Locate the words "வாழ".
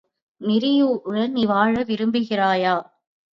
1.45-1.83